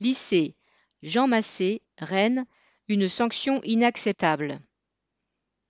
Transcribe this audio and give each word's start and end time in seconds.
Lycée 0.00 0.54
Jean 1.02 1.26
Massé, 1.26 1.80
Rennes, 1.96 2.46
une 2.86 3.08
sanction 3.08 3.62
inacceptable. 3.64 4.60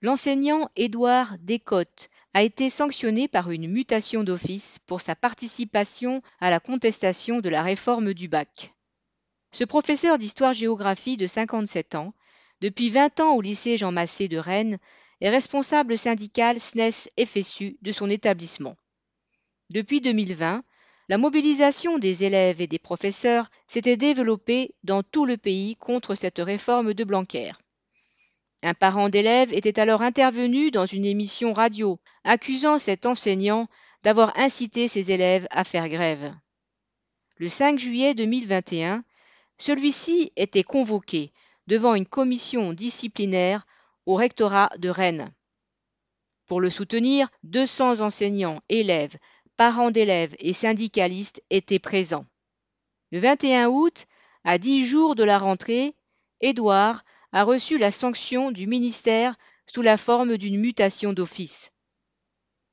L'enseignant 0.02 0.68
Édouard 0.74 1.36
Descottes 1.38 2.10
a 2.34 2.42
été 2.42 2.68
sanctionné 2.68 3.28
par 3.28 3.52
une 3.52 3.70
mutation 3.70 4.24
d'office 4.24 4.80
pour 4.86 5.00
sa 5.00 5.14
participation 5.14 6.22
à 6.40 6.50
la 6.50 6.58
contestation 6.58 7.40
de 7.40 7.48
la 7.48 7.62
réforme 7.62 8.14
du 8.14 8.26
bac. 8.26 8.74
Ce 9.52 9.62
professeur 9.62 10.18
d'histoire-géographie 10.18 11.16
de 11.16 11.28
57 11.28 11.94
ans, 11.94 12.12
depuis 12.60 12.90
20 12.90 13.20
ans 13.20 13.34
au 13.36 13.40
lycée 13.40 13.76
Jean 13.76 13.92
Massé 13.92 14.26
de 14.26 14.38
Rennes, 14.38 14.78
est 15.20 15.30
responsable 15.30 15.96
syndical 15.96 16.58
SNES-FSU 16.58 17.78
de 17.80 17.92
son 17.92 18.10
établissement. 18.10 18.74
Depuis 19.70 20.00
2020, 20.00 20.64
la 21.08 21.18
mobilisation 21.18 21.98
des 21.98 22.24
élèves 22.24 22.60
et 22.60 22.66
des 22.66 22.78
professeurs 22.78 23.48
s'était 23.68 23.96
développée 23.96 24.74
dans 24.82 25.02
tout 25.02 25.24
le 25.24 25.36
pays 25.36 25.76
contre 25.76 26.14
cette 26.14 26.38
réforme 26.38 26.94
de 26.94 27.04
Blanquer. 27.04 27.52
Un 28.62 28.74
parent 28.74 29.08
d'élève 29.08 29.52
était 29.52 29.78
alors 29.78 30.02
intervenu 30.02 30.70
dans 30.70 30.86
une 30.86 31.04
émission 31.04 31.52
radio, 31.52 32.00
accusant 32.24 32.78
cet 32.78 33.06
enseignant 33.06 33.68
d'avoir 34.02 34.36
incité 34.38 34.88
ses 34.88 35.12
élèves 35.12 35.46
à 35.50 35.62
faire 35.62 35.88
grève. 35.88 36.34
Le 37.36 37.48
5 37.48 37.78
juillet 37.78 38.14
2021, 38.14 39.04
celui-ci 39.58 40.32
était 40.36 40.64
convoqué 40.64 41.32
devant 41.66 41.94
une 41.94 42.06
commission 42.06 42.72
disciplinaire 42.72 43.66
au 44.06 44.14
rectorat 44.14 44.70
de 44.78 44.88
Rennes. 44.88 45.30
Pour 46.46 46.60
le 46.60 46.70
soutenir, 46.70 47.28
200 47.42 48.00
enseignants, 48.00 48.60
élèves, 48.68 49.16
parents 49.56 49.90
d'élèves 49.90 50.34
et 50.38 50.52
syndicalistes 50.52 51.42
étaient 51.50 51.78
présents. 51.78 52.26
Le 53.10 53.18
21 53.18 53.68
août, 53.68 54.06
à 54.44 54.58
dix 54.58 54.86
jours 54.86 55.14
de 55.14 55.24
la 55.24 55.38
rentrée, 55.38 55.94
Édouard 56.40 57.04
a 57.32 57.44
reçu 57.44 57.78
la 57.78 57.90
sanction 57.90 58.50
du 58.52 58.66
ministère 58.66 59.36
sous 59.66 59.82
la 59.82 59.96
forme 59.96 60.36
d'une 60.36 60.58
mutation 60.58 61.12
d'office. 61.12 61.72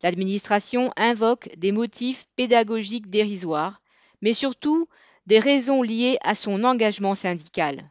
L'administration 0.01 0.91
invoque 0.97 1.49
des 1.57 1.71
motifs 1.71 2.25
pédagogiques 2.35 3.09
dérisoires, 3.09 3.81
mais 4.21 4.33
surtout 4.33 4.87
des 5.25 5.39
raisons 5.39 5.81
liées 5.81 6.17
à 6.21 6.35
son 6.35 6.63
engagement 6.63 7.15
syndical. 7.15 7.89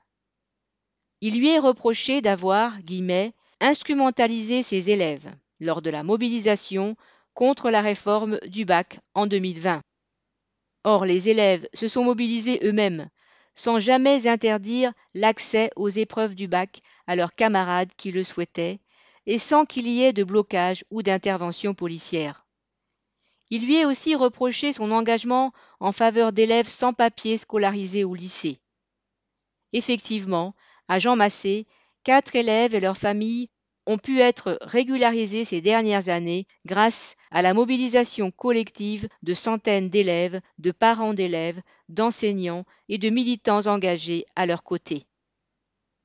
Il 1.23 1.39
lui 1.39 1.49
est 1.49 1.59
reproché 1.59 2.21
d'avoir, 2.21 2.81
guillemets, 2.83 3.33
instrumentalisé 3.61 4.63
ses 4.63 4.91
élèves 4.91 5.33
lors 5.61 5.81
de 5.81 5.89
la 5.89 6.03
mobilisation 6.03 6.97
contre 7.35 7.71
la 7.71 7.81
réforme 7.81 8.39
du 8.47 8.65
bac 8.65 9.01
en 9.15 9.27
2020. 9.27 9.83
Or, 10.85 11.05
les 11.05 11.29
élèves 11.29 11.69
se 11.75 11.89
sont 11.89 12.05
mobilisés 12.05 12.61
eux-mêmes, 12.65 13.09
sans 13.55 13.79
jamais 13.79 14.27
interdire 14.27 14.93
l'accès 15.15 15.71
aux 15.77 15.89
épreuves 15.89 16.35
du 16.35 16.49
bac 16.49 16.83
à 17.07 17.17
leurs 17.17 17.35
camarades 17.35 17.93
qui 17.97 18.11
le 18.11 18.25
souhaitaient, 18.25 18.81
et 19.27 19.39
sans 19.39 19.65
qu'il 19.65 19.87
y 19.87 20.03
ait 20.03 20.13
de 20.13 20.25
blocage 20.25 20.85
ou 20.91 21.03
d'intervention 21.03 21.75
policière. 21.75 22.47
Il 23.51 23.67
lui 23.67 23.77
est 23.77 23.85
aussi 23.85 24.15
reproché 24.15 24.73
son 24.73 24.91
engagement 24.91 25.53
en 25.79 25.93
faveur 25.93 26.33
d'élèves 26.33 26.69
sans 26.69 26.93
papier 26.93 27.39
scolarisés 27.39 28.03
au 28.03 28.15
lycée. 28.15 28.59
Effectivement, 29.73 30.55
à 30.89 30.99
Jean 30.99 31.17
Massé, 31.17 31.67
quatre 32.03 32.35
élèves 32.35 32.75
et 32.75 32.81
leurs 32.81 32.97
familles 32.97 33.51
ont 33.87 33.99
pu 33.99 34.21
être 34.21 34.59
régularisés 34.61 35.45
ces 35.45 35.61
dernières 35.61 36.09
années 36.09 36.47
grâce 36.67 37.17
à 37.31 37.43
la 37.43 37.55
mobilisation 37.55 38.31
collective 38.31 39.09
de 39.23 39.35
centaines 39.35 39.89
d'élèves, 39.89 40.41
de 40.59 40.71
parents 40.71 41.15
d'élèves, 41.15 41.61
d'enseignants 41.89 42.65
et 42.89 42.99
de 42.99 43.11
militants 43.11 43.67
engagés 43.67 44.25
à 44.37 44.47
leur 44.47 44.63
côté. 44.63 45.07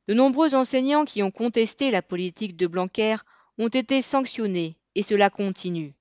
De 0.07 0.13
nombreux 0.13 0.55
enseignants 0.55 1.05
qui 1.05 1.21
ont 1.21 1.31
contesté 1.31 1.91
la 1.91 2.01
politique 2.01 2.55
de 2.55 2.65
Blanquer 2.65 3.17
ont 3.57 3.67
été 3.67 4.01
sanctionnés 4.01 4.77
et 4.95 5.03
cela 5.03 5.29
continue. 5.29 5.93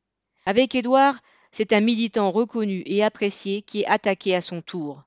Avec 0.44 0.74
Édouard, 0.74 1.18
c'est 1.50 1.72
un 1.72 1.80
militant 1.80 2.30
reconnu 2.30 2.82
et 2.86 3.02
apprécié 3.02 3.62
qui 3.62 3.80
est 3.80 3.86
attaqué 3.86 4.34
à 4.36 4.40
son 4.40 4.62
tour. 4.62 5.02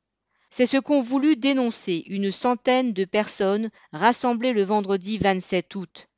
C'est 0.50 0.66
ce 0.66 0.78
qu'ont 0.78 1.02
voulu 1.02 1.36
dénoncer 1.36 2.04
une 2.08 2.32
centaine 2.32 2.92
de 2.92 3.06
personnes 3.06 3.70
rassemblées 3.94 4.52
le 4.52 4.64
vendredi 4.64 5.18
27 5.18 5.76
août. 5.76 6.09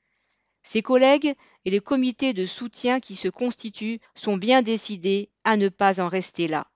Ses 0.63 0.81
collègues 0.81 1.35
et 1.65 1.69
les 1.69 1.79
comités 1.79 2.33
de 2.33 2.45
soutien 2.45 2.99
qui 2.99 3.15
se 3.15 3.27
constituent 3.27 3.99
sont 4.15 4.37
bien 4.37 4.61
décidés 4.61 5.29
à 5.43 5.57
ne 5.57 5.69
pas 5.69 6.01
en 6.01 6.07
rester 6.07 6.47
là. 6.47 6.67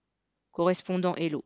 Correspondant 0.51 1.15
Hello. 1.15 1.43